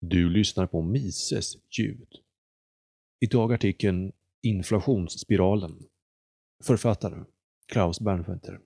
Du 0.00 0.30
lyssnar 0.30 0.66
på 0.66 0.82
Mises 0.82 1.56
ljud. 1.78 2.08
Idag 3.20 3.52
artikeln 3.52 4.12
Inflationsspiralen. 4.42 5.86
Författare 6.64 7.24
Klaus 7.72 8.00
Bernfelder. 8.00 8.60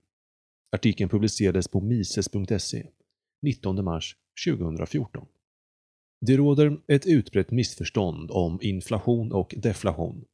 Artikeln 0.73 1.11
publicerades 1.11 1.69
på 1.69 1.81
mises.se 1.81 2.87
19 3.43 3.85
mars 3.85 4.17
2014. 4.47 5.27
Det 6.21 6.37
råder 6.37 6.81
ett 6.87 7.07
utbrett 7.07 7.51
missförstånd 7.51 8.30
om 8.30 8.59
inflation 8.62 9.33
och 9.33 9.55
deflation. 9.57 10.25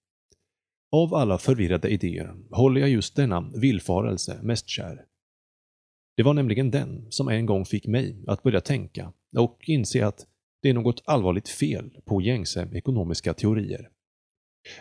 Av 0.92 1.14
alla 1.14 1.38
förvirrade 1.38 1.88
idéer 1.88 2.36
håller 2.50 2.80
jag 2.80 2.90
just 2.90 3.16
denna 3.16 3.40
villfarelse 3.40 4.40
mest 4.42 4.68
kär. 4.68 5.06
Det 6.16 6.22
var 6.22 6.34
nämligen 6.34 6.70
den 6.70 7.06
som 7.12 7.28
en 7.28 7.46
gång 7.46 7.64
fick 7.64 7.86
mig 7.86 8.24
att 8.26 8.42
börja 8.42 8.60
tänka 8.60 9.12
och 9.36 9.64
inse 9.66 10.06
att 10.06 10.26
det 10.62 10.68
är 10.68 10.74
något 10.74 11.02
allvarligt 11.04 11.48
fel 11.48 11.90
på 12.04 12.22
gängse 12.22 12.68
ekonomiska 12.72 13.34
teorier. 13.34 13.90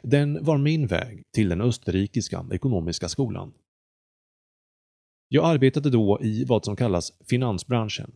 Den 0.04 0.44
var 0.44 0.58
min 0.58 0.88
väg 0.88 1.24
till 1.32 1.50
den 1.50 1.62
österrikiska 1.62 2.46
ekonomiska 2.52 3.10
skolan. 3.10 3.54
Jag 5.28 5.46
arbetade 5.46 5.90
då 5.90 6.20
i 6.22 6.46
vad 6.46 6.66
som 6.66 6.76
kallas 6.76 7.14
finansbranschen, 7.30 8.12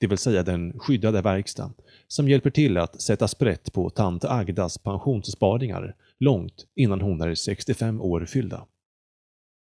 det 0.00 0.06
vill 0.06 0.18
säga 0.18 0.42
den 0.42 0.78
skyddade 0.78 1.22
verkstad 1.22 1.72
som 2.08 2.28
hjälper 2.28 2.50
till 2.50 2.76
att 2.76 3.02
sätta 3.02 3.28
sprätt 3.28 3.72
på 3.72 3.90
tant 3.90 4.24
Agdas 4.24 4.78
pensionssparingar 4.78 5.96
långt 6.18 6.66
innan 6.74 7.00
hon 7.00 7.20
är 7.20 7.34
65 7.34 8.00
år 8.00 8.24
fyllda. 8.24 8.66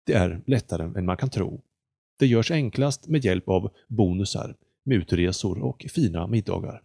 Det 0.05 0.13
är 0.13 0.41
lättare 0.45 0.83
än 0.83 1.05
man 1.05 1.17
kan 1.17 1.29
tro. 1.29 1.61
Det 2.19 2.27
görs 2.27 2.51
enklast 2.51 3.07
med 3.07 3.25
hjälp 3.25 3.49
av 3.49 3.71
bonusar, 3.87 4.55
mutresor 4.85 5.59
och 5.63 5.85
fina 5.89 6.27
middagar. 6.27 6.81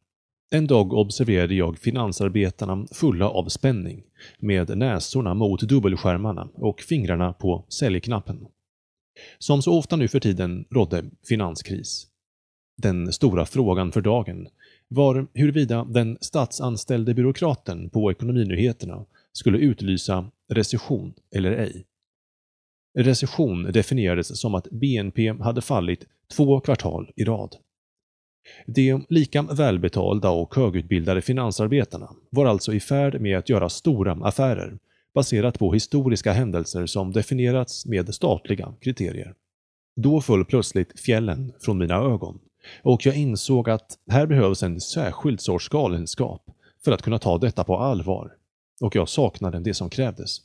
En 0.50 0.66
dag 0.66 0.92
observerade 0.92 1.54
jag 1.54 1.78
finansarbetarna 1.78 2.86
fulla 2.92 3.28
av 3.28 3.48
spänning, 3.48 4.02
med 4.38 4.78
näsorna 4.78 5.34
mot 5.34 5.60
dubbelskärmarna 5.60 6.48
och 6.54 6.80
fingrarna 6.80 7.32
på 7.32 7.64
säljknappen. 7.68 8.46
Som 9.38 9.62
så 9.62 9.78
ofta 9.78 9.96
nu 9.96 10.08
för 10.08 10.20
tiden 10.20 10.64
rådde 10.70 11.04
finanskris. 11.28 12.06
Den 12.76 13.12
stora 13.12 13.46
frågan 13.46 13.92
för 13.92 14.00
dagen 14.00 14.48
var 14.88 15.26
huruvida 15.34 15.84
den 15.84 16.18
statsanställde 16.20 17.14
byråkraten 17.14 17.90
på 17.90 18.10
Ekonominyheterna 18.10 19.04
skulle 19.32 19.58
utlysa 19.58 20.30
recession 20.48 21.14
eller 21.34 21.52
ej. 21.52 21.86
Recession 22.98 23.62
definierades 23.72 24.40
som 24.40 24.54
att 24.54 24.70
BNP 24.70 25.32
hade 25.32 25.60
fallit 25.60 26.06
två 26.36 26.60
kvartal 26.60 27.10
i 27.16 27.24
rad. 27.24 27.56
De 28.66 29.04
lika 29.08 29.42
välbetalda 29.42 30.30
och 30.30 30.54
högutbildade 30.54 31.22
finansarbetarna 31.22 32.10
var 32.30 32.46
alltså 32.46 32.74
i 32.74 32.80
färd 32.80 33.20
med 33.20 33.38
att 33.38 33.48
göra 33.48 33.68
stora 33.68 34.12
affärer 34.12 34.78
baserat 35.14 35.58
på 35.58 35.72
historiska 35.72 36.32
händelser 36.32 36.86
som 36.86 37.12
definierats 37.12 37.86
med 37.86 38.14
statliga 38.14 38.74
kriterier. 38.80 39.34
Då 39.96 40.20
föll 40.20 40.44
plötsligt 40.44 41.00
fjällen 41.00 41.52
från 41.60 41.78
mina 41.78 41.94
ögon 41.94 42.38
och 42.82 43.06
jag 43.06 43.16
insåg 43.16 43.70
att 43.70 43.98
här 44.10 44.26
behövs 44.26 44.62
en 44.62 44.80
särskild 44.80 45.40
sorts 45.40 45.68
galenskap 45.68 46.42
för 46.84 46.92
att 46.92 47.02
kunna 47.02 47.18
ta 47.18 47.38
detta 47.38 47.64
på 47.64 47.78
allvar 47.78 48.32
och 48.80 48.96
jag 48.96 49.08
saknade 49.08 49.60
det 49.60 49.74
som 49.74 49.90
krävdes. 49.90 50.40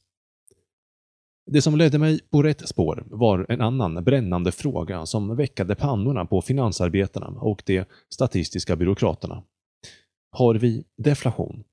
Det 1.46 1.62
som 1.62 1.76
ledde 1.76 2.00
mig 2.00 2.20
på 2.32 2.44
rätt 2.44 2.70
spår 2.70 3.04
var 3.06 3.46
en 3.50 3.62
annan 3.62 4.04
brännande 4.04 4.52
fråga 4.52 5.06
som 5.06 5.36
väckade 5.36 5.76
pannorna 5.76 6.26
på 6.26 6.42
finansarbetarna 6.42 7.28
och 7.28 7.64
de 7.66 7.86
statistiska 8.14 8.76
byråkraterna. 8.76 9.44
Har 10.32 10.56
vi 10.56 10.84
deflation? 10.98 11.64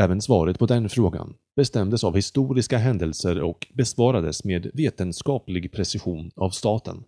Även 0.00 0.22
svaret 0.22 0.58
på 0.58 0.66
den 0.66 0.88
frågan 0.88 1.34
bestämdes 1.56 2.04
av 2.04 2.16
historiska 2.16 2.78
händelser 2.78 3.42
och 3.42 3.66
besvarades 3.74 4.44
med 4.44 4.70
vetenskaplig 4.74 5.72
precision 5.72 6.30
av 6.36 6.50
staten. 6.50 7.04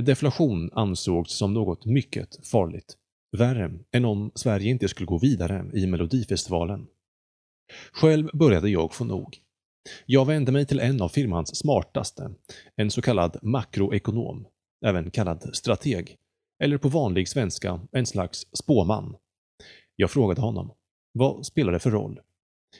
Deflation 0.00 0.70
ansågs 0.72 1.32
som 1.32 1.54
något 1.54 1.84
mycket 1.84 2.46
farligt. 2.46 2.96
Värre 3.36 3.70
än 3.92 4.04
om 4.04 4.30
Sverige 4.34 4.70
inte 4.70 4.88
skulle 4.88 5.06
gå 5.06 5.18
vidare 5.18 5.70
i 5.72 5.86
Melodifestivalen. 5.86 6.86
Själv 7.92 8.30
började 8.32 8.68
jag 8.68 8.94
få 8.94 9.04
nog. 9.04 9.38
Jag 10.06 10.24
vände 10.24 10.52
mig 10.52 10.66
till 10.66 10.80
en 10.80 11.02
av 11.02 11.08
firmans 11.08 11.56
smartaste, 11.56 12.30
en 12.76 12.90
så 12.90 13.02
kallad 13.02 13.36
makroekonom, 13.42 14.46
även 14.86 15.10
kallad 15.10 15.50
strateg, 15.52 16.16
eller 16.62 16.78
på 16.78 16.88
vanlig 16.88 17.28
svenska 17.28 17.80
en 17.92 18.06
slags 18.06 18.46
spåman. 18.52 19.16
Jag 19.96 20.10
frågade 20.10 20.40
honom, 20.40 20.70
vad 21.12 21.46
spelar 21.46 21.72
det 21.72 21.78
för 21.78 21.90
roll? 21.90 22.20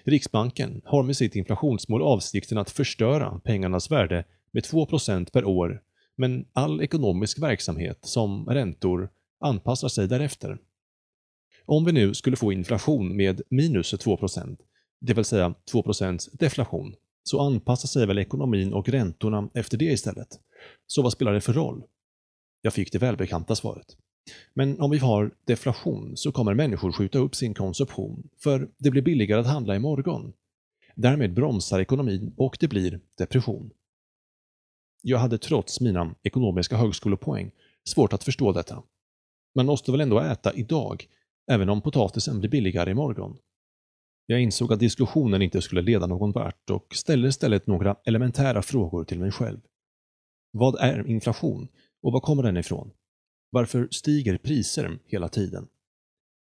Riksbanken 0.05 0.83
har 0.85 1.03
med 1.03 1.17
sitt 1.17 1.37
inflationsmål 1.37 2.03
avsikten 2.03 2.59
att 2.59 2.71
förstöra 2.71 3.41
pengarnas 3.45 3.91
värde 3.91 4.25
med 4.53 4.63
2% 4.63 5.33
per 5.33 5.45
år, 5.45 5.83
men 6.17 6.47
all 6.53 6.83
ekonomisk 6.83 7.43
verksamhet, 7.43 7.99
som 8.01 8.47
räntor, 8.47 9.11
anpassar 9.41 9.89
sig 9.89 10.09
därefter. 10.09 10.59
Om 11.65 11.85
vi 11.85 11.93
nu 11.93 12.15
skulle 12.15 12.37
få 12.37 12.53
inflation 12.53 13.17
med 13.17 13.43
minus 13.51 13.91
2 13.91 14.19
det 15.01 15.15
vill 15.15 15.25
säga 15.25 15.55
2% 15.73 16.29
deflation, 16.33 16.95
så 17.23 17.41
anpassar 17.41 17.89
sig 17.89 18.07
väl 18.07 18.19
ekonomin 18.19 18.73
och 18.73 18.89
räntorna 18.89 19.49
efter 19.55 19.79
det 19.79 19.85
istället. 19.85 20.29
Så 20.87 21.03
vad 21.03 21.13
spelar 21.13 21.33
det 21.33 21.41
för 21.41 21.53
roll? 21.53 21.83
Jag 22.63 22.73
fick 22.73 22.93
det 22.93 22.99
välbekanta 22.99 23.55
svaret. 23.55 23.97
Men 24.55 24.81
om 24.81 24.91
vi 24.91 24.99
har 24.99 25.35
deflation 25.45 26.17
så 26.17 26.33
kommer 26.33 26.55
människor 26.55 26.93
skjuta 26.93 27.19
upp 27.19 27.35
sin 27.35 27.55
konsumtion, 27.55 28.29
för 28.39 28.69
det 28.79 28.91
blir 28.91 29.03
billigare 29.03 29.41
att 29.41 29.47
handla 29.47 29.77
imorgon. 29.77 30.33
Därmed 30.95 31.35
bromsar 31.35 31.81
ekonomin 31.81 32.35
och 32.37 32.57
det 32.61 32.69
blir 32.69 33.01
depression. 33.19 33.71
Jag 35.03 35.19
hade 35.19 35.39
trots 35.39 35.81
mina 35.81 36.15
ekonomiska 36.23 36.77
högskolepoäng 36.77 37.51
svårt 37.85 38.13
att 38.13 38.25
förstå 38.25 38.53
detta. 38.53 38.83
Man 39.55 39.67
måste 39.67 39.93
väl 39.93 40.01
ändå 40.01 40.21
äta 40.21 40.53
idag, 40.53 41.09
även 41.51 41.69
om 41.69 41.81
potatisen 41.81 42.41
blir 42.41 42.51
billigare 42.51 42.91
imorgon. 42.91 43.39
Jag 44.27 44.43
insåg 44.43 44.73
att 44.73 44.81
diskussionen 44.81 45.43
inte 45.43 45.63
skulle 45.63 45.83
leda 45.83 46.07
någon 46.07 46.33
vart 46.33 46.71
och 46.71 46.95
ställde 46.95 47.29
istället 47.29 47.67
några 47.67 47.97
elementära 48.05 48.63
frågor 48.63 49.05
till 49.05 49.19
mig 49.19 49.31
själv. 49.31 49.61
Vad 50.53 50.81
är 50.81 51.07
inflation 51.07 51.69
och 52.03 52.13
var 52.13 52.21
kommer 52.21 52.43
den 52.43 52.57
ifrån? 52.57 52.91
Varför 53.51 53.89
stiger 53.91 54.39
priser 54.39 54.99
hela 55.07 55.29
tiden? 55.29 55.69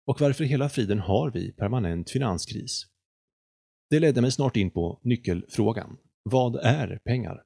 Och 0.07 0.21
varför 0.21 0.45
hela 0.45 0.69
friden 0.69 0.99
har 0.99 1.31
vi 1.31 1.53
permanent 1.53 2.11
finanskris? 2.11 2.87
Det 3.91 4.01
ledde 4.01 4.21
mig 4.21 4.33
snart 4.33 4.57
in 4.57 4.71
på 4.71 5.01
nyckelfrågan. 5.03 5.97
Vad 6.23 6.57
är 6.57 6.99
pengar? 7.05 7.43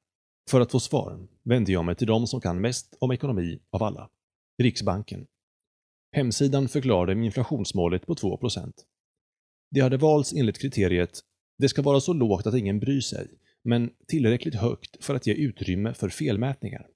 För 0.50 0.60
att 0.60 0.70
få 0.70 0.80
svar 0.80 1.28
vände 1.42 1.72
jag 1.72 1.84
mig 1.84 1.94
till 1.94 2.06
de 2.06 2.26
som 2.26 2.40
kan 2.40 2.60
mest 2.60 2.96
om 3.00 3.12
ekonomi 3.12 3.60
av 3.70 3.82
alla. 3.82 4.10
Riksbanken. 4.62 5.26
Hemsidan 6.12 6.69
förklarade 6.69 7.24
inflationsmålet 7.24 8.06
på 8.06 8.14
2 8.14 8.38
det 9.70 9.81
hade 9.81 9.97
valts 9.97 10.32
enligt 10.32 10.58
kriteriet 10.58 11.20
“det 11.58 11.69
ska 11.69 11.82
vara 11.82 12.00
så 12.00 12.12
lågt 12.12 12.47
att 12.47 12.54
ingen 12.54 12.81
bryr 12.81 13.00
sig, 13.00 13.28
men 13.62 13.91
tillräckligt 14.06 14.54
högt 14.54 15.04
för 15.04 15.14
att 15.14 15.26
ge 15.26 15.34
utrymme 15.34 15.94
för 15.94 16.08
felmätningar”. 16.08 16.86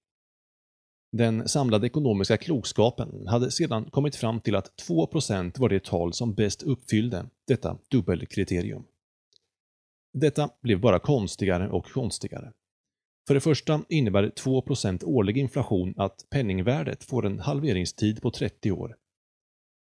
Den 1.12 1.48
samlade 1.48 1.86
ekonomiska 1.86 2.36
klokskapen 2.36 3.26
hade 3.26 3.50
sedan 3.50 3.84
kommit 3.84 4.16
fram 4.16 4.40
till 4.40 4.54
att 4.54 4.82
2% 4.88 5.58
var 5.58 5.68
det 5.68 5.84
tal 5.84 6.12
som 6.12 6.34
bäst 6.34 6.62
uppfyllde 6.62 7.26
detta 7.46 7.78
dubbelkriterium. 7.90 8.84
Detta 10.12 10.50
blev 10.62 10.80
bara 10.80 10.98
konstigare 10.98 11.68
och 11.68 11.84
konstigare. 11.84 12.52
För 13.26 13.34
det 13.34 13.40
första 13.40 13.84
innebär 13.88 14.30
2% 14.30 15.04
årlig 15.04 15.38
inflation 15.38 15.94
att 15.96 16.26
penningvärdet 16.30 17.04
får 17.04 17.26
en 17.26 17.38
halveringstid 17.38 18.22
på 18.22 18.30
30 18.30 18.72
år. 18.72 18.96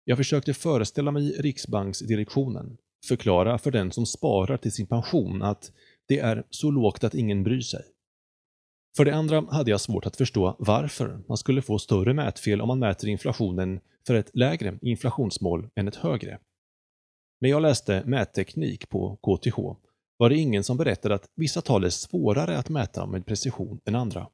Jag 0.09 0.19
försökte 0.19 0.55
föreställa 0.55 1.11
mig 1.11 1.33
Riksbanksdirektionen 1.33 2.77
förklara 3.07 3.59
för 3.59 3.71
den 3.71 3.93
som 3.93 4.07
sparar 4.07 4.57
till 4.57 4.73
sin 4.73 4.87
pension 4.87 5.43
att 5.43 5.73
det 6.09 6.19
är 6.19 6.47
så 6.51 6.71
lågt 6.71 7.05
att 7.05 7.15
ingen 7.15 7.43
bryr 7.43 7.61
sig. 7.61 7.83
För 8.97 9.05
det 9.05 9.15
andra 9.15 9.41
hade 9.41 9.71
jag 9.71 9.81
svårt 9.81 10.07
att 10.07 10.17
förstå 10.17 10.57
varför 10.59 11.23
man 11.29 11.37
skulle 11.37 11.63
få 11.63 11.79
större 11.79 12.15
mätfel 12.15 12.61
om 12.61 12.69
man 12.69 12.79
mäter 12.79 13.09
inflationen 13.09 13.81
för 14.07 14.15
ett 14.15 14.31
lägre 14.37 14.79
inflationsmål 14.83 15.69
än 15.75 15.89
ett 15.89 15.97
högre. 15.97 16.39
När 17.41 17.51
jag 17.51 17.63
läste 17.63 18.03
mätteknik 18.07 18.89
på 18.89 19.17
KTH 19.17 19.59
var 20.17 20.31
det 20.31 20.37
ingen 20.37 20.65
som 20.65 20.77
berättade 20.77 21.15
att 21.15 21.31
vissa 21.35 21.61
tal 21.61 21.85
är 21.85 21.91
svårare 21.91 22.59
att 22.59 22.69
mäta 22.69 23.07
med 23.07 23.27
precision 23.27 23.81
än 23.85 23.95
andra. 23.95 24.29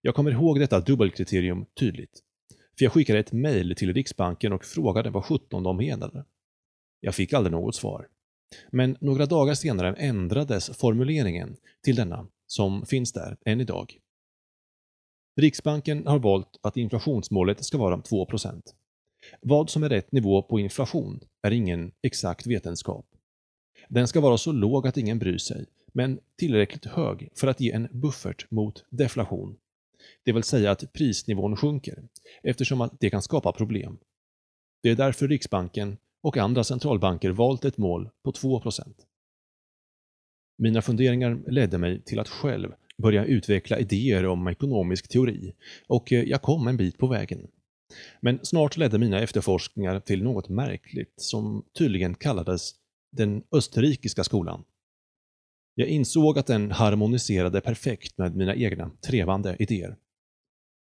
Jag 0.00 0.14
kommer 0.14 0.30
ihåg 0.30 0.60
detta 0.60 0.80
dubbelkriterium 0.80 1.66
tydligt. 1.80 2.22
För 2.80 2.84
jag 2.84 2.92
skickade 2.92 3.18
ett 3.18 3.32
mejl 3.32 3.74
till 3.76 3.94
Riksbanken 3.94 4.52
och 4.52 4.64
frågade 4.64 5.10
vad 5.10 5.24
17 5.24 5.62
de 5.62 5.76
menade. 5.76 6.24
Jag 7.00 7.14
fick 7.14 7.32
aldrig 7.32 7.52
något 7.52 7.74
svar. 7.74 8.08
Men 8.70 8.96
några 9.00 9.26
dagar 9.26 9.54
senare 9.54 9.94
ändrades 9.94 10.70
formuleringen 10.76 11.56
till 11.84 11.96
denna, 11.96 12.26
som 12.46 12.86
finns 12.86 13.12
där 13.12 13.36
än 13.44 13.60
idag. 13.60 13.98
Riksbanken 15.40 16.06
har 16.06 16.18
valt 16.18 16.58
att 16.62 16.76
inflationsmålet 16.76 17.64
ska 17.64 17.78
vara 17.78 17.96
2% 17.96 18.62
Vad 19.40 19.70
som 19.70 19.82
är 19.82 19.88
rätt 19.88 20.12
nivå 20.12 20.42
på 20.42 20.60
inflation 20.60 21.20
är 21.42 21.50
ingen 21.50 21.92
exakt 22.02 22.46
vetenskap. 22.46 23.06
Den 23.88 24.08
ska 24.08 24.20
vara 24.20 24.38
så 24.38 24.52
låg 24.52 24.86
att 24.86 24.96
ingen 24.96 25.18
bryr 25.18 25.38
sig, 25.38 25.66
men 25.92 26.20
tillräckligt 26.36 26.84
hög 26.84 27.28
för 27.34 27.46
att 27.46 27.60
ge 27.60 27.72
en 27.72 27.88
buffert 27.92 28.50
mot 28.50 28.84
deflation. 28.90 29.56
Det 30.24 30.32
vill 30.32 30.42
säga 30.42 30.70
att 30.70 30.92
prisnivån 30.92 31.56
sjunker, 31.56 32.02
eftersom 32.42 32.80
att 32.80 33.00
det 33.00 33.10
kan 33.10 33.22
skapa 33.22 33.52
problem. 33.52 33.98
Det 34.82 34.90
är 34.90 34.96
därför 34.96 35.28
Riksbanken 35.28 35.96
och 36.22 36.36
andra 36.36 36.64
centralbanker 36.64 37.30
valt 37.30 37.64
ett 37.64 37.78
mål 37.78 38.10
på 38.24 38.32
2% 38.32 38.94
Mina 40.58 40.82
funderingar 40.82 41.42
ledde 41.46 41.78
mig 41.78 42.02
till 42.02 42.18
att 42.18 42.28
själv 42.28 42.72
börja 42.98 43.24
utveckla 43.24 43.78
idéer 43.78 44.26
om 44.26 44.48
ekonomisk 44.48 45.08
teori 45.08 45.54
och 45.86 46.12
jag 46.12 46.42
kom 46.42 46.68
en 46.68 46.76
bit 46.76 46.98
på 46.98 47.06
vägen. 47.06 47.48
Men 48.20 48.40
snart 48.42 48.76
ledde 48.76 48.98
mina 48.98 49.20
efterforskningar 49.20 50.00
till 50.00 50.22
något 50.22 50.48
märkligt 50.48 51.14
som 51.16 51.64
tydligen 51.78 52.14
kallades 52.14 52.74
den 53.12 53.42
österrikiska 53.52 54.24
skolan. 54.24 54.64
Jag 55.80 55.88
insåg 55.88 56.38
att 56.38 56.46
den 56.46 56.70
harmoniserade 56.70 57.60
perfekt 57.60 58.18
med 58.18 58.36
mina 58.36 58.54
egna 58.54 58.90
trevande 59.06 59.56
idéer. 59.58 59.96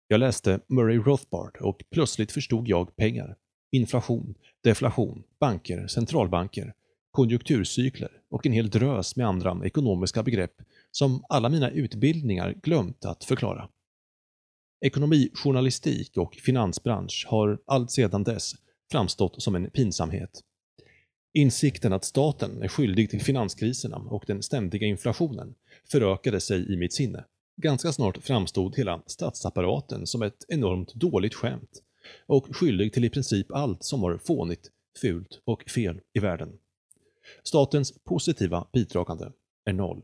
Jag 0.08 0.20
läste 0.20 0.60
Murray 0.68 0.98
Rothbard 0.98 1.58
och 1.62 1.84
plötsligt 1.90 2.32
förstod 2.32 2.68
jag 2.68 2.96
pengar, 2.96 3.36
inflation, 3.72 4.36
deflation, 4.64 5.24
banker, 5.40 5.88
centralbanker, 5.88 6.74
konjunkturcykler 7.12 8.12
och 8.30 8.46
en 8.46 8.52
hel 8.52 8.70
drös 8.70 9.16
med 9.16 9.28
andra 9.28 9.62
ekonomiska 9.66 10.24
begrepp 10.24 10.56
som 10.92 11.24
alla 11.30 11.50
mina 11.50 11.70
utbildningar 11.70 12.56
glömt 12.64 13.06
att 13.06 13.24
förklara. 13.24 13.70
Ekonomijournalistik 14.86 16.18
och 16.18 16.36
finansbransch 16.36 17.26
har 17.30 17.60
allt 17.66 17.92
sedan 17.92 18.24
dess 18.24 18.54
framstått 18.92 19.42
som 19.42 19.56
en 19.56 19.70
pinsamhet. 19.70 20.42
Insikten 21.38 21.94
att 21.94 22.06
staten 22.06 22.63
är 22.63 22.68
skyldig 22.68 23.10
till 23.10 23.22
finanskriserna 23.22 23.98
och 23.98 24.24
den 24.28 24.44
ständiga 24.44 24.88
inflationen 24.88 25.56
förökade 25.92 26.39
sig 26.39 26.74
i 26.74 26.78
mitt 26.78 26.94
sinne. 26.94 27.25
Ganska 27.57 27.92
snart 27.92 28.18
framstod 28.18 28.75
hela 28.75 29.01
statsapparaten 29.06 30.07
som 30.07 30.22
ett 30.22 30.45
enormt 30.48 30.94
dåligt 30.94 31.34
skämt 31.34 31.81
och 32.25 32.56
skyldig 32.56 32.94
till 32.94 33.06
i 33.06 33.10
princip 33.10 33.51
allt 33.51 33.84
som 33.84 34.01
var 34.01 34.18
fånigt, 34.18 34.72
fult 35.01 35.42
och 35.45 35.69
fel 35.69 36.01
i 36.13 36.19
världen. 36.19 36.50
Statens 37.44 38.04
positiva 38.04 38.68
bidragande 38.74 39.31
är 39.66 39.74
noll. 39.74 40.01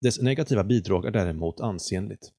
Dess 0.00 0.20
negativa 0.20 0.64
bidrag 0.64 1.06
är 1.06 1.10
däremot 1.10 1.60
ansenligt. 1.60 2.32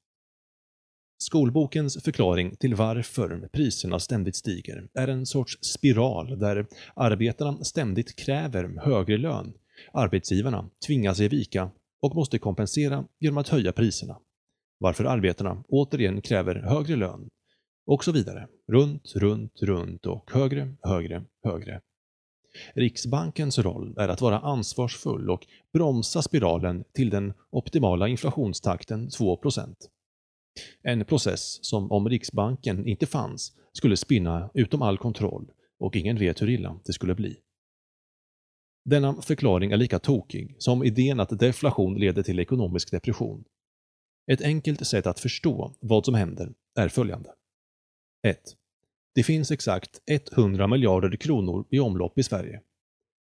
Skolbokens 1.20 2.04
förklaring 2.04 2.56
till 2.56 2.76
varför 2.76 3.50
priserna 3.52 4.00
ständigt 4.00 4.36
stiger 4.36 4.88
är 4.94 5.08
en 5.08 5.26
sorts 5.26 5.58
spiral 5.62 6.40
där 6.40 6.66
arbetarna 6.96 7.64
ständigt 7.64 8.16
kräver 8.16 8.82
högre 8.82 9.18
lön, 9.18 9.54
arbetsgivarna 9.94 10.70
tvingas 10.88 11.20
ge 11.20 11.28
vika 11.28 11.72
och 12.02 12.16
måste 12.16 12.40
kompensera 12.40 13.06
genom 13.20 13.38
att 13.38 13.50
höja 13.50 13.72
priserna. 13.72 14.18
Varför 14.80 15.06
arbetarna 15.06 15.64
återigen 15.68 16.22
kräver 16.22 16.56
högre 16.56 16.96
lön 16.96 17.30
och 17.86 18.04
så 18.04 18.12
vidare. 18.12 18.48
Runt, 18.72 19.14
runt, 19.16 19.62
runt 19.62 20.06
och 20.06 20.32
högre, 20.32 20.76
högre, 20.82 21.24
högre. 21.44 21.82
Riksbankens 22.76 23.60
roll 23.60 23.96
är 23.98 24.10
att 24.10 24.22
vara 24.22 24.40
ansvarsfull 24.40 25.30
och 25.30 25.48
bromsa 25.74 26.22
spiralen 26.22 26.84
till 26.94 27.10
den 27.10 27.34
optimala 27.50 28.08
inflationstakten 28.08 29.10
2 29.10 29.38
en 30.82 31.06
process 31.06 31.60
som 31.66 31.92
om 31.92 32.10
Riksbanken 32.10 32.88
inte 32.88 33.06
fanns 33.06 33.54
skulle 33.74 33.98
spinna 33.98 34.50
utom 34.54 34.82
all 34.82 34.98
kontroll 34.98 35.52
och 35.80 35.96
ingen 35.96 36.20
vet 36.20 36.42
hur 36.42 36.50
illa 36.50 36.80
det 36.86 36.94
skulle 36.94 37.16
bli. 37.16 37.38
Denna 38.86 39.22
förklaring 39.22 39.72
är 39.72 39.78
lika 39.78 40.00
tokig 40.00 40.56
som 40.60 40.84
idén 40.84 41.20
att 41.20 41.40
deflation 41.40 42.00
leder 42.00 42.24
till 42.24 42.40
ekonomisk 42.40 42.92
depression. 42.92 43.44
Ett 44.32 44.42
enkelt 44.42 44.88
sätt 44.88 45.08
att 45.08 45.20
förstå 45.20 45.76
vad 45.80 46.06
som 46.06 46.14
händer 46.14 46.54
är 46.76 46.90
följande. 46.90 47.30
1. 48.28 48.40
Det 49.16 49.24
finns 49.24 49.52
exakt 49.52 50.02
100 50.32 50.68
miljarder 50.68 51.16
kronor 51.16 51.66
i 51.70 51.80
omlopp 51.80 52.18
i 52.18 52.24
Sverige. 52.24 52.62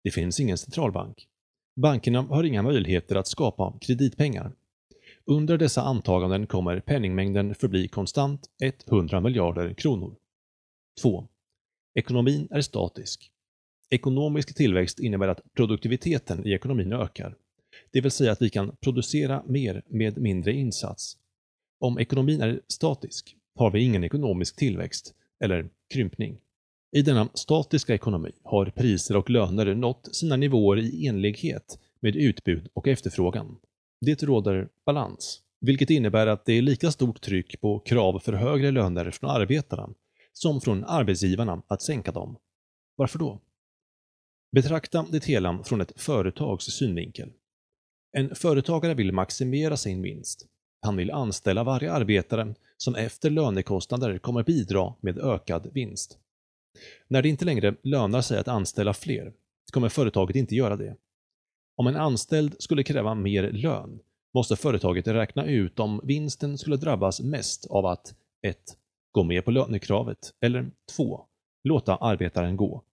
Det 0.03 0.11
finns 0.11 0.39
ingen 0.39 0.57
centralbank. 0.57 1.27
Bankerna 1.75 2.21
har 2.21 2.43
inga 2.43 2.61
möjligheter 2.61 3.15
att 3.15 3.27
skapa 3.27 3.77
kreditpengar. 3.81 4.51
Under 5.29 5.57
dessa 5.57 5.81
antaganden 5.81 6.47
kommer 6.47 6.79
penningmängden 6.79 7.55
förbli 7.55 7.87
konstant 7.87 8.49
100 8.87 9.21
miljarder 9.21 9.73
kronor. 9.73 10.15
2. 11.01 11.27
Ekonomin 11.95 12.47
är 12.51 12.61
statisk. 12.61 13.31
Ekonomisk 13.89 14.55
tillväxt 14.55 14.99
innebär 14.99 15.27
att 15.27 15.53
produktiviteten 15.53 16.47
i 16.47 16.51
ekonomin 16.51 16.93
ökar. 16.93 17.35
Det 17.91 18.01
vill 18.01 18.11
säga 18.11 18.31
att 18.31 18.41
vi 18.41 18.49
kan 18.49 18.75
producera 18.81 19.43
mer 19.47 19.83
med 19.87 20.17
mindre 20.17 20.53
insats. 20.53 21.17
Om 21.79 21.99
ekonomin 21.99 22.41
är 22.41 22.61
statisk 22.67 23.35
har 23.55 23.71
vi 23.71 23.83
ingen 23.83 24.03
ekonomisk 24.03 24.55
tillväxt, 24.55 25.15
eller 25.43 25.69
krympning. 25.93 26.37
I 26.91 27.01
denna 27.01 27.29
statiska 27.33 27.93
ekonomi 27.93 28.31
har 28.43 28.65
priser 28.65 29.17
och 29.17 29.29
löner 29.29 29.75
nått 29.75 30.15
sina 30.15 30.35
nivåer 30.35 30.77
i 30.79 31.07
enlighet 31.07 31.79
med 31.99 32.15
utbud 32.15 32.67
och 32.73 32.87
efterfrågan. 32.87 33.57
Det 34.01 34.23
råder 34.23 34.69
balans, 34.85 35.41
vilket 35.59 35.89
innebär 35.89 36.27
att 36.27 36.45
det 36.45 36.53
är 36.53 36.61
lika 36.61 36.91
stort 36.91 37.21
tryck 37.21 37.61
på 37.61 37.79
krav 37.79 38.19
för 38.19 38.33
högre 38.33 38.71
löner 38.71 39.11
från 39.11 39.29
arbetarna 39.29 39.89
som 40.33 40.61
från 40.61 40.83
arbetsgivarna 40.83 41.61
att 41.67 41.81
sänka 41.81 42.11
dem. 42.11 42.37
Varför 42.95 43.19
då? 43.19 43.41
Betrakta 44.51 45.05
det 45.11 45.25
hela 45.25 45.63
från 45.63 45.81
ett 45.81 46.01
företags 46.01 46.65
synvinkel. 46.65 47.31
En 48.11 48.35
företagare 48.35 48.93
vill 48.93 49.11
maximera 49.11 49.77
sin 49.77 50.01
vinst. 50.01 50.47
Han 50.81 50.97
vill 50.97 51.11
anställa 51.11 51.63
varje 51.63 51.91
arbetare 51.91 52.55
som 52.77 52.95
efter 52.95 53.29
lönekostnader 53.29 54.17
kommer 54.17 54.43
bidra 54.43 54.93
med 55.01 55.19
ökad 55.19 55.69
vinst. 55.73 56.17
När 57.07 57.21
det 57.21 57.29
inte 57.29 57.45
längre 57.45 57.75
lönar 57.83 58.21
sig 58.21 58.39
att 58.39 58.47
anställa 58.47 58.93
fler 58.93 59.33
kommer 59.71 59.89
företaget 59.89 60.35
inte 60.35 60.55
göra 60.55 60.75
det. 60.75 60.95
Om 61.79 61.87
en 61.87 61.95
anställd 61.95 62.55
skulle 62.59 62.83
kräva 62.83 63.15
mer 63.15 63.51
lön 63.51 63.99
måste 64.33 64.55
företaget 64.55 65.07
räkna 65.07 65.45
ut 65.45 65.79
om 65.79 66.01
vinsten 66.03 66.57
skulle 66.57 66.77
drabbas 66.77 67.21
mest 67.21 67.65
av 67.65 67.85
att 67.85 68.15
1. 68.41 68.57
Gå 69.11 69.23
med 69.23 69.45
på 69.45 69.51
lönekravet 69.51 70.33
eller 70.41 70.71
2. 70.95 71.21
Låta 71.63 71.95
arbetaren 71.95 72.57
gå. 72.57 72.83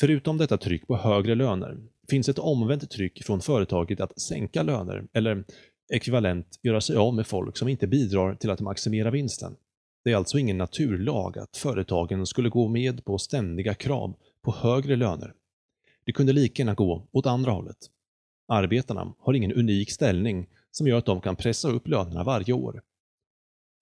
Förutom 0.00 0.38
detta 0.38 0.56
tryck 0.56 0.86
på 0.86 0.96
högre 0.96 1.34
löner 1.34 1.78
finns 2.10 2.28
ett 2.28 2.38
omvänt 2.38 2.90
tryck 2.90 3.24
från 3.24 3.40
företaget 3.40 4.00
att 4.00 4.20
sänka 4.20 4.62
löner 4.62 5.04
eller 5.12 5.44
ekvivalent 5.94 6.58
göra 6.62 6.80
sig 6.80 6.96
av 6.96 7.14
med 7.14 7.26
folk 7.26 7.56
som 7.56 7.68
inte 7.68 7.86
bidrar 7.86 8.34
till 8.34 8.50
att 8.50 8.60
maximera 8.60 9.10
vinsten. 9.10 9.56
Det 10.04 10.12
är 10.12 10.16
alltså 10.16 10.38
ingen 10.38 10.58
naturlag 10.58 11.38
att 11.38 11.56
företagen 11.56 12.26
skulle 12.26 12.48
gå 12.48 12.68
med 12.68 13.04
på 13.04 13.18
ständiga 13.18 13.74
krav 13.74 14.14
på 14.42 14.52
högre 14.52 14.96
löner. 14.96 15.34
Det 16.04 16.12
kunde 16.12 16.32
lika 16.32 16.62
gärna 16.62 16.74
gå 16.74 17.08
åt 17.12 17.26
andra 17.26 17.52
hållet. 17.52 17.90
Arbetarna 18.48 19.14
har 19.18 19.34
ingen 19.34 19.52
unik 19.52 19.90
ställning 19.90 20.46
som 20.70 20.86
gör 20.86 20.98
att 20.98 21.06
de 21.06 21.20
kan 21.20 21.36
pressa 21.36 21.68
upp 21.68 21.88
lönerna 21.88 22.24
varje 22.24 22.52
år. 22.52 22.82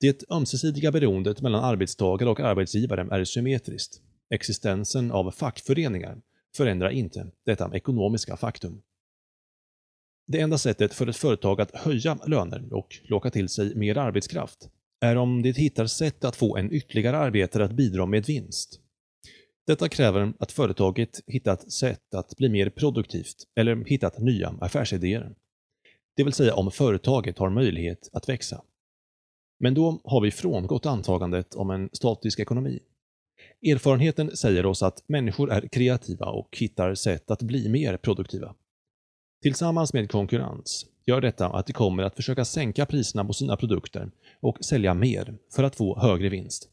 Det 0.01 0.31
ömsesidiga 0.31 0.93
beroendet 0.93 1.41
mellan 1.41 1.65
arbetstagare 1.65 2.31
och 2.31 2.41
arbetsgivare 2.41 3.09
är 3.11 3.25
symmetriskt. 3.25 4.03
Existensen 4.31 5.13
av 5.13 5.31
fackföreningar 5.31 6.23
förändrar 6.57 6.91
inte 6.91 7.27
detta 7.47 7.77
ekonomiska 7.77 8.37
faktum. 8.37 8.83
Det 10.27 10.41
enda 10.41 10.59
sättet 10.59 10.95
för 10.95 11.07
ett 11.07 11.17
företag 11.17 11.61
att 11.61 11.77
höja 11.77 12.19
löner 12.27 12.75
och 12.75 12.97
locka 13.03 13.31
till 13.31 13.49
sig 13.49 13.75
mer 13.75 13.99
arbetskraft 13.99 14.71
är 15.01 15.17
om 15.17 15.43
det 15.43 15.57
hittar 15.57 15.87
sätt 15.87 16.25
att 16.25 16.37
få 16.37 16.57
en 16.57 16.73
ytterligare 16.73 17.19
arbetare 17.19 17.65
att 17.65 17.73
bidra 17.73 18.07
med 18.07 18.25
vinst. 18.25 18.82
Detta 19.67 19.89
kräver 19.89 20.33
att 20.39 20.53
företaget 20.53 21.21
hittat 21.27 21.73
sätt 21.73 22.15
att 22.15 22.37
bli 22.37 22.49
mer 22.49 22.71
produktivt 22.71 23.37
eller 23.57 23.85
hittat 23.87 24.19
nya 24.19 24.55
affärsidéer. 24.61 25.35
Det 26.17 26.25
vill 26.25 26.33
säga 26.33 26.55
om 26.55 26.71
företaget 26.71 27.39
har 27.39 27.51
möjlighet 27.51 28.09
att 28.13 28.29
växa. 28.29 28.63
Men 29.61 29.75
då 29.75 30.01
har 30.05 30.21
vi 30.21 30.31
frångått 30.31 30.87
antagandet 30.87 31.55
om 31.55 31.71
en 31.71 31.91
statisk 31.93 32.41
ekonomi. 32.41 32.81
Erfarenheten 33.71 34.37
säger 34.37 34.67
oss 34.67 34.83
att 34.83 35.09
människor 35.09 35.51
är 35.51 35.69
kreativa 35.69 36.27
och 36.27 36.57
hittar 36.61 36.95
sätt 36.95 37.31
att 37.31 37.43
bli 37.43 37.69
mer 37.69 37.97
produktiva. 37.97 38.55
Tillsammans 39.43 39.93
med 39.93 40.11
konkurrens 40.11 40.87
gör 41.07 41.21
detta 41.21 41.47
att 41.47 41.67
de 41.67 41.73
kommer 41.73 42.03
att 42.03 42.17
försöka 42.17 42.45
sänka 42.45 42.87
priserna 42.87 43.25
på 43.25 43.33
sina 43.33 43.57
produkter 43.57 44.11
och 44.41 44.65
sälja 44.65 44.95
mer 44.95 45.39
för 45.55 45.63
att 45.63 45.77
få 45.77 46.01
högre 46.01 46.29
vinst. 46.29 46.72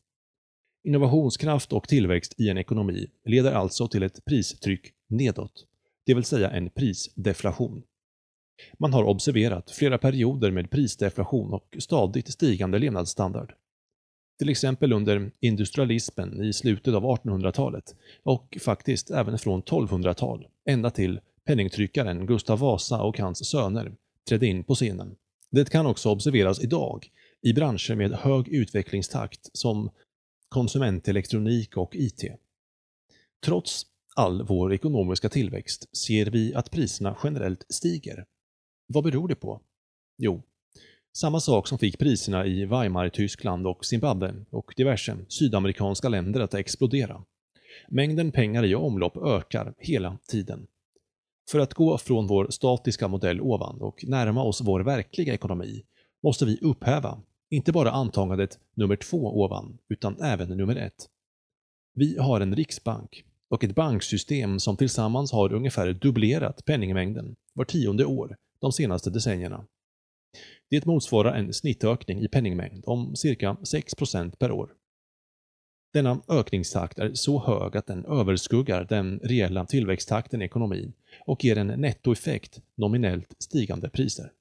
Innovationskraft 0.84 1.74
och 1.74 1.88
tillväxt 1.88 2.36
i 2.38 2.50
en 2.50 2.58
ekonomi 2.58 3.08
leder 3.26 3.52
alltså 3.52 3.88
till 3.88 4.04
ett 4.04 4.26
pristryck 4.26 4.94
nedåt, 5.08 5.66
det 6.06 6.14
vill 6.14 6.24
säga 6.24 6.50
en 6.50 6.70
prisdeflation. 6.70 7.84
Man 8.78 8.94
har 8.94 9.04
observerat 9.04 9.72
flera 9.72 9.98
perioder 9.98 10.52
med 10.52 10.72
prisdeflation 10.72 11.54
och 11.54 11.76
stadigt 11.80 12.32
stigande 12.34 12.80
levnadsstandard. 12.80 13.54
Till 14.40 14.50
exempel 14.50 14.94
under 14.94 15.32
industrialismen 15.40 16.44
i 16.44 16.54
slutet 16.54 16.94
av 16.94 17.04
1800-talet 17.04 17.96
och 18.24 18.58
faktiskt 18.62 19.12
även 19.12 19.38
från 19.40 19.64
1200-tal 19.64 20.48
ända 20.66 20.90
till 20.90 21.20
penningtryckaren 21.46 22.26
Gustav 22.26 22.60
Vasa 22.60 23.02
och 23.02 23.20
hans 23.20 23.50
söner 23.50 23.92
trädde 24.30 24.48
in 24.48 24.64
på 24.64 24.76
scenen. 24.76 25.16
Det 25.52 25.70
kan 25.70 25.86
också 25.86 26.10
observeras 26.10 26.64
idag 26.64 27.08
i 27.42 27.54
branscher 27.54 27.96
med 27.96 28.12
hög 28.12 28.48
utvecklingstakt 28.48 29.50
som 29.54 29.90
konsumentelektronik 30.50 31.78
och 31.78 31.96
IT. 31.96 32.24
Trots 33.46 33.86
all 34.16 34.44
vår 34.44 34.74
ekonomiska 34.74 35.30
tillväxt 35.30 35.98
ser 35.98 36.26
vi 36.26 36.56
att 36.56 36.72
priserna 36.72 37.18
generellt 37.24 37.66
stiger. 37.70 38.26
Vad 38.88 39.04
beror 39.04 39.28
det 39.28 39.36
på? 39.36 39.62
Jo, 40.18 40.42
samma 41.18 41.40
sak 41.40 41.68
som 41.68 41.78
fick 41.78 42.00
priserna 42.00 42.46
i 42.46 42.66
Weimar-Tyskland 42.66 43.68
och 43.68 43.86
Zimbabwe 43.86 44.46
och 44.50 44.74
diverse 44.78 45.18
sydamerikanska 45.28 46.10
länder 46.10 46.42
att 46.42 46.54
explodera. 46.54 47.24
Mängden 47.88 48.32
pengar 48.32 48.66
i 48.66 48.76
omlopp 48.76 49.18
ökar 49.18 49.74
hela 49.78 50.18
tiden. 50.28 50.68
För 51.52 51.60
att 51.60 51.74
gå 51.74 51.98
från 51.98 52.28
vår 52.28 52.48
statiska 52.50 53.08
modell 53.08 53.42
ovan 53.42 53.82
och 53.82 54.06
närma 54.08 54.44
oss 54.44 54.62
vår 54.62 54.80
verkliga 54.80 55.34
ekonomi 55.34 55.86
måste 56.24 56.46
vi 56.46 56.60
upphäva 56.62 57.22
inte 57.50 57.72
bara 57.72 57.92
antagandet 57.92 58.60
nummer 58.74 58.96
två 58.96 59.42
ovan, 59.44 59.78
utan 59.90 60.22
även 60.22 60.50
nummer 60.58 60.76
ett. 60.76 61.10
Vi 61.94 62.18
har 62.18 62.42
en 62.42 62.56
riksbank 62.56 63.24
och 63.50 63.64
ett 63.64 63.76
banksystem 63.76 64.60
som 64.60 64.78
tillsammans 64.78 65.32
har 65.32 65.54
ungefär 65.54 65.94
dubblerat 65.94 66.66
penningmängden 66.66 67.36
var 67.54 67.66
tionde 67.66 68.06
år 68.06 68.38
de 68.60 68.72
senaste 68.72 69.10
decennierna. 69.10 69.66
Det 70.70 70.86
motsvarar 70.86 71.34
en 71.34 71.54
snittökning 71.54 72.22
i 72.22 72.28
penningmängd 72.28 72.84
om 72.86 73.16
cirka 73.16 73.54
6% 73.54 74.36
per 74.36 74.52
år. 74.52 74.74
Denna 75.94 76.22
ökningstakt 76.28 77.00
är 77.00 77.14
så 77.14 77.40
hög 77.40 77.78
att 77.78 77.88
den 77.88 78.06
överskuggar 78.06 78.84
den 78.90 79.20
reella 79.20 79.66
tillväxttakten 79.66 80.42
i 80.42 80.46
ekonomin 80.46 80.94
och 81.26 81.46
ger 81.46 81.58
en 81.58 81.68
nettoeffekt 81.68 82.62
nominellt 82.76 83.36
stigande 83.40 83.90
priser. 83.90 84.32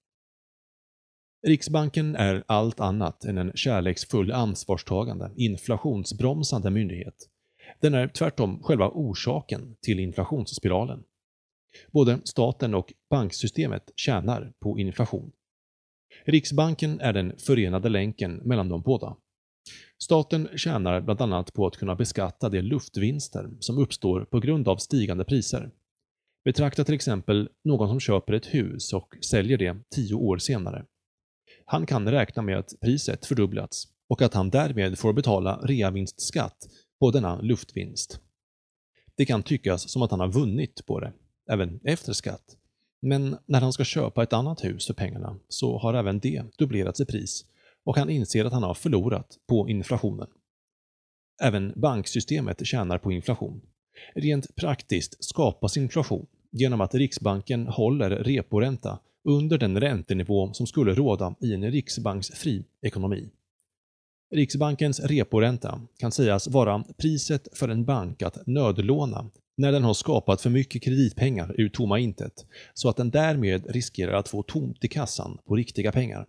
Riksbanken 1.47 2.17
är 2.17 2.45
allt 2.47 2.81
annat 2.81 3.25
än 3.25 3.39
en 3.39 3.53
kärleksfull 3.55 4.33
ansvarstagande, 4.33 5.31
inflationsbromsande 5.37 6.71
myndighet. 6.71 7.15
Den 7.81 7.95
är 7.95 8.09
tvärtom 8.09 8.63
själva 8.63 8.89
orsaken 8.89 9.77
till 9.83 10.01
inflationsspiralen. 10.01 11.03
Både 11.93 12.21
staten 12.25 12.75
och 12.75 12.93
banksystemet 13.11 13.91
tjänar 13.97 14.53
på 14.61 14.79
inflation. 14.79 15.33
Riksbanken 16.25 17.01
är 17.01 17.13
den 17.13 17.39
förenade 17.39 17.89
länken 17.89 18.35
mellan 18.37 18.69
de 18.69 18.83
båda. 18.83 19.17
Staten 20.03 20.49
tjänar 20.57 21.01
bland 21.01 21.21
annat 21.21 21.53
på 21.53 21.67
att 21.67 21.77
kunna 21.77 21.95
beskatta 21.95 22.49
de 22.49 22.63
luftvinster 22.63 23.51
som 23.61 23.79
uppstår 23.79 24.25
på 24.25 24.41
grund 24.41 24.69
av 24.69 24.77
stigande 24.77 25.25
priser. 25.25 25.71
Betrakta 26.45 26.85
till 26.85 26.95
exempel 26.95 27.49
någon 27.65 27.89
som 27.89 28.01
köper 28.01 28.33
ett 28.33 28.55
hus 28.55 28.93
och 28.93 29.17
säljer 29.25 29.59
det 29.59 29.77
tio 29.95 30.15
år 30.15 30.39
senare. 30.39 30.85
Han 31.71 31.87
kan 31.87 32.11
räkna 32.11 32.43
med 32.43 32.59
att 32.59 32.75
priset 32.81 33.27
fördubblats 33.27 33.89
och 34.09 34.23
att 34.23 34.35
han 34.35 34.51
därmed 34.51 34.99
får 34.99 35.13
betala 35.13 35.57
reavinstskatt 35.63 36.69
på 37.01 37.11
denna 37.11 37.41
luftvinst. 37.41 38.21
Det 39.17 39.27
kan 39.27 39.43
tyckas 39.43 39.91
som 39.91 40.03
att 40.03 40.11
han 40.11 40.21
har 40.21 40.33
vunnit 40.33 40.87
på 40.87 41.01
det, 41.01 41.13
även 41.51 41.81
efter 41.85 42.13
skatt. 42.13 42.57
Men 43.03 43.37
när 43.47 43.61
han 43.61 43.73
ska 43.73 43.85
köpa 43.85 44.23
ett 44.23 44.33
annat 44.33 44.65
hus 44.65 44.87
för 44.87 44.95
pengarna 44.95 45.39
så 45.49 45.79
har 45.79 45.95
även 45.95 46.19
det 46.19 46.43
dubblerats 46.59 47.01
i 47.01 47.07
pris 47.07 47.45
och 47.85 47.97
han 47.97 48.11
inser 48.11 48.45
att 48.45 48.53
han 48.53 48.63
har 48.63 48.75
förlorat 48.75 49.39
på 49.49 49.69
inflationen. 49.69 50.29
Även 51.43 51.73
banksystemet 51.77 52.67
tjänar 52.67 52.99
på 52.99 53.13
inflation. 53.13 53.61
Rent 54.15 54.57
praktiskt 54.57 55.25
skapas 55.25 55.77
inflation 55.77 56.27
genom 56.51 56.81
att 56.81 56.95
Riksbanken 56.95 57.67
håller 57.67 58.11
reporänta 58.11 58.99
under 59.29 59.59
den 59.59 59.81
räntenivå 59.81 60.53
som 60.53 60.67
skulle 60.67 60.95
råda 60.95 61.35
i 61.41 61.55
en 61.55 61.71
riksbanksfri 61.71 62.65
ekonomi. 62.83 63.31
Riksbankens 64.35 65.01
reporänta 65.01 65.81
kan 65.99 66.13
sägas 66.13 66.49
vara 66.49 66.85
priset 66.97 67.59
för 67.59 67.69
en 67.69 67.85
bank 67.85 68.23
att 68.23 68.47
nödlåna 68.47 69.31
när 69.57 69.73
den 69.73 69.85
har 69.85 69.95
skapat 69.95 70.41
för 70.41 70.51
mycket 70.51 70.83
kreditpengar 70.83 71.55
ur 71.59 71.69
tomma 71.69 71.99
intet, 71.99 72.47
så 72.75 72.89
att 72.89 72.97
den 72.97 73.11
därmed 73.11 73.71
riskerar 73.71 74.13
att 74.13 74.29
få 74.29 74.43
tomt 74.43 74.85
i 74.85 74.89
kassan 74.89 75.39
på 75.47 75.57
riktiga 75.57 75.93
pengar. 75.93 76.27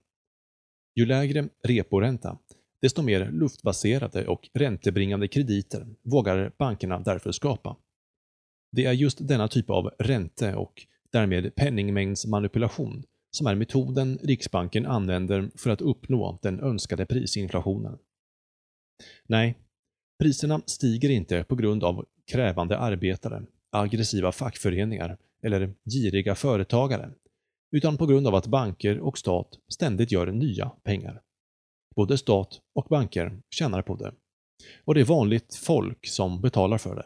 Ju 0.95 1.05
lägre 1.05 1.49
reporänta, 1.67 2.37
desto 2.81 3.01
mer 3.01 3.31
luftbaserade 3.31 4.27
och 4.27 4.49
räntebringande 4.53 5.27
krediter 5.27 5.87
vågar 6.03 6.51
bankerna 6.57 6.99
därför 6.99 7.31
skapa. 7.31 7.75
Det 8.71 8.85
är 8.85 8.93
just 8.93 9.27
denna 9.27 9.47
typ 9.47 9.69
av 9.69 9.91
ränte 9.99 10.55
och 10.55 10.85
därmed 11.11 11.55
penningmängdsmanipulation 11.55 13.03
som 13.31 13.47
är 13.47 13.55
metoden 13.55 14.19
Riksbanken 14.23 14.85
använder 14.85 15.51
för 15.55 15.69
att 15.69 15.81
uppnå 15.81 16.39
den 16.41 16.59
önskade 16.59 17.05
prisinflationen. 17.05 17.97
Nej, 19.27 19.57
priserna 20.19 20.61
stiger 20.65 21.09
inte 21.09 21.43
på 21.43 21.55
grund 21.55 21.83
av 21.83 22.05
krävande 22.31 22.77
arbetare, 22.77 23.45
aggressiva 23.71 24.31
fackföreningar 24.31 25.17
eller 25.43 25.73
giriga 25.85 26.35
företagare, 26.35 27.11
utan 27.71 27.97
på 27.97 28.05
grund 28.05 28.27
av 28.27 28.35
att 28.35 28.47
banker 28.47 28.99
och 28.99 29.17
stat 29.17 29.59
ständigt 29.73 30.11
gör 30.11 30.31
nya 30.31 30.69
pengar. 30.83 31.21
Både 31.95 32.17
stat 32.17 32.61
och 32.75 32.87
banker 32.89 33.41
tjänar 33.49 33.81
på 33.81 33.95
det. 33.95 34.13
Och 34.85 34.95
det 34.95 35.01
är 35.01 35.05
vanligt 35.05 35.55
folk 35.55 36.07
som 36.07 36.41
betalar 36.41 36.77
för 36.77 36.95
det. 36.95 37.05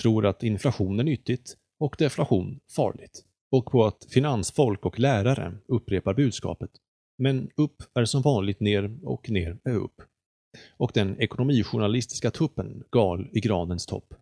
Tror 0.00 0.26
att 0.26 0.42
inflation 0.42 1.00
är 1.00 1.04
nyttigt 1.04 1.56
och 1.78 1.96
deflation 1.98 2.60
farligt 2.76 3.24
och 3.50 3.66
på 3.66 3.84
att 3.84 4.06
finansfolk 4.10 4.86
och 4.86 4.98
lärare 4.98 5.52
upprepar 5.68 6.14
budskapet. 6.14 6.70
Men 7.18 7.50
upp 7.56 7.82
är 7.94 8.04
som 8.04 8.22
vanligt 8.22 8.60
ner 8.60 8.98
och 9.02 9.30
ner 9.30 9.58
är 9.64 9.74
upp. 9.74 10.02
Och 10.76 10.90
den 10.94 11.20
ekonomijournalistiska 11.20 12.30
tuppen 12.30 12.82
gal 12.90 13.28
i 13.32 13.40
granens 13.40 13.86
topp. 13.86 14.14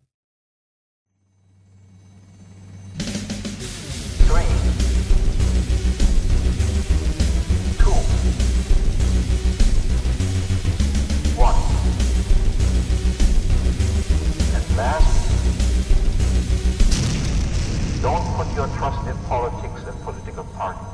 your 18.59 18.67
trust 18.75 19.07
in 19.07 19.15
politics 19.29 19.79
and 19.87 19.97
political 20.01 20.43
parties. 20.43 20.88